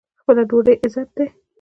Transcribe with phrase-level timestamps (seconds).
[0.21, 1.27] خپله ډوډۍ عزت دی.